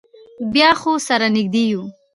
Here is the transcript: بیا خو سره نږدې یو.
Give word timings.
بیا 0.53 0.69
خو 0.79 0.91
سره 1.07 1.27
نږدې 1.35 1.63
یو. 1.71 1.83